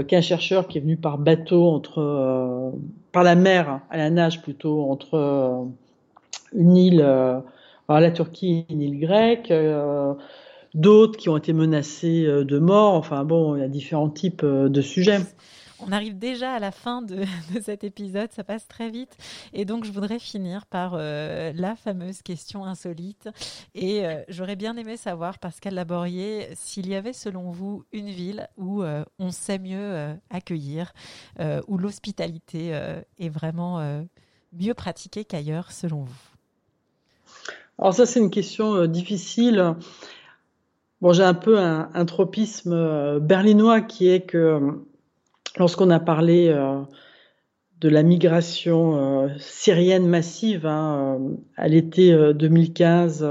[0.09, 2.73] qu'un chercheur qui est venu par bateau entre
[3.13, 5.67] par la mer à la nage plutôt entre
[6.55, 6.99] une île,
[7.89, 9.51] la Turquie et une île grecque
[10.75, 12.95] d'autres qui ont été menacés euh, de mort.
[12.95, 15.21] Enfin bon, il y a différents types euh, de sujets.
[15.87, 17.25] On arrive déjà à la fin de,
[17.63, 19.17] cet épisode, ça passe très vite.
[19.53, 23.29] Et donc, je voudrais finir par euh, la fameuse question insolite.
[23.75, 28.83] Et j'aurais bien aimé savoir, Pascal Laborier, s'il y avait selon vous une ville où
[29.19, 30.93] on sait mieux accueillir,
[31.69, 32.73] où l'hospitalité
[33.19, 34.05] est vraiment
[34.53, 36.31] mieux pratiquée qu'ailleurs, selon vous?
[37.79, 39.75] Alors ça, c'est une question difficile.
[41.01, 44.85] Bon, j'ai un peu un, tropisme euh, berlinois qui est que
[45.59, 46.55] lorsqu'on a parlé
[47.81, 51.19] de la migration syrienne massive hein,
[51.57, 53.27] à l'été 2015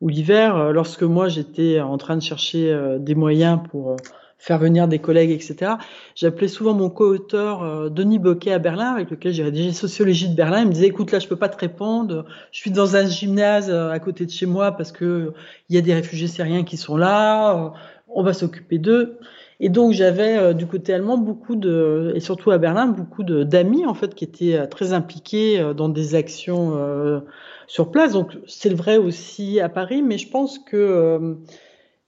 [0.00, 3.96] ou l'hiver, lorsque moi j'étais en train de chercher des moyens pour
[4.40, 5.72] faire venir des collègues, etc.
[6.16, 10.34] J'appelais souvent mon co-auteur euh, Denis Boquet à Berlin, avec lequel j'ai rédigé Sociologie de
[10.34, 10.62] Berlin.
[10.62, 12.24] Il me disait, écoute, là, je peux pas te répondre.
[12.50, 15.34] Je suis dans un gymnase euh, à côté de chez moi parce que
[15.68, 17.54] il y a des réfugiés syriens qui sont là.
[17.54, 17.68] Euh,
[18.08, 19.18] on va s'occuper d'eux.
[19.60, 23.94] Et donc j'avais du côté allemand beaucoup de, et surtout à Berlin, beaucoup d'amis en
[23.94, 27.22] fait qui étaient très impliqués dans des actions
[27.66, 28.12] sur place.
[28.12, 31.36] Donc c'est vrai aussi à Paris, mais je pense que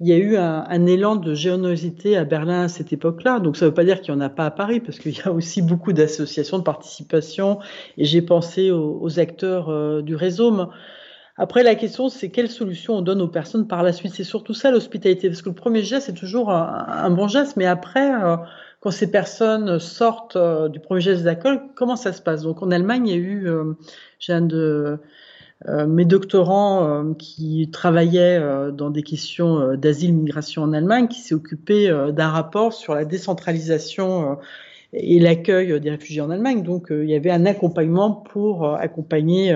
[0.03, 3.39] il y a eu un, élan de générosité à Berlin à cette époque-là.
[3.39, 5.17] Donc ça ne veut pas dire qu'il n'y en a pas à Paris, parce qu'il
[5.17, 7.61] y a aussi beaucoup d'associations de participation,
[7.97, 10.51] et j'ai pensé aux, acteurs euh, du réseau.
[11.37, 14.13] Après, la question, c'est quelle solution on donne aux personnes par la suite?
[14.15, 17.67] C'est surtout ça l'hospitalité, parce que le premier geste, c'est toujours un, bon geste, mais
[17.67, 18.37] après, euh,
[18.81, 22.43] quand ces personnes sortent euh, du premier geste d'accueil, comment ça se passe?
[22.43, 23.49] Donc en Allemagne, il y a eu,
[24.19, 25.01] j'ai un de
[25.69, 31.21] euh, mes doctorants euh, qui travaillaient euh, dans des questions d'asile, migration en Allemagne, qui
[31.21, 34.39] s'est occupé d'un rapport sur la décentralisation
[34.93, 36.63] et l'accueil des réfugiés en Allemagne.
[36.63, 39.55] Donc il y avait un accompagnement pour accompagner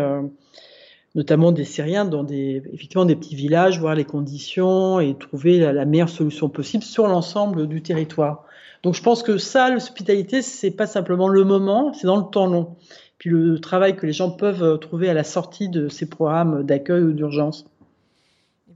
[1.17, 5.85] notamment des Syriens dans des effectivement des petits villages, voir les conditions et trouver la,
[5.85, 8.45] meilleure solution possible sur l'ensemble du territoire.
[8.85, 12.47] Donc je pense que ça, l'hospitalité, c'est pas simplement le moment, c'est dans le temps
[12.47, 12.77] long
[13.19, 17.03] puis le travail que les gens peuvent trouver à la sortie de ces programmes d'accueil
[17.03, 17.67] ou d'urgence.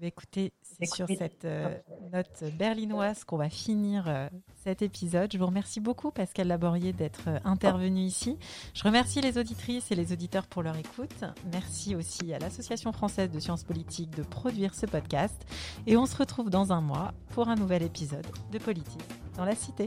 [0.00, 0.52] Eh écoutez,
[0.86, 1.76] sur cette euh,
[2.12, 4.28] note berlinoise qu'on va finir euh,
[4.64, 5.32] cet épisode.
[5.32, 8.38] Je vous remercie beaucoup, Pascal Laborier, d'être intervenu ici.
[8.74, 11.24] Je remercie les auditrices et les auditeurs pour leur écoute.
[11.52, 15.36] Merci aussi à l'Association française de sciences politiques de produire ce podcast.
[15.86, 19.04] Et on se retrouve dans un mois pour un nouvel épisode de Politique
[19.36, 19.86] dans la Cité.